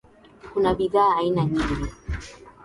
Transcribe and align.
Kuna 0.53 0.73
bidhaa 0.79 1.11
aina 1.17 1.45
nyingi. 1.51 1.85